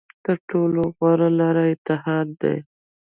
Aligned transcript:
تر 0.25 0.37
ټولو 0.49 0.81
غوره 0.95 1.29
لاره 1.39 1.63
اتحاد 1.73 2.27
دی. 2.41 2.57